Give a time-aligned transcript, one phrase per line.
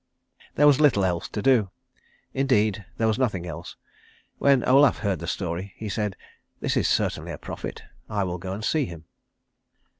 [0.55, 1.69] There was little else to do,
[2.33, 3.75] indeed, there was nothing else.
[4.39, 6.15] When Olaf heard the story, he said,
[6.59, 7.83] "This is certainly a prophet.
[8.09, 9.03] I will go to see him."